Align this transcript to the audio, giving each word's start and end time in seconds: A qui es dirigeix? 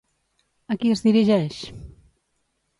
A 0.71 0.77
qui 0.85 0.95
es 0.95 1.05
dirigeix? 1.09 1.61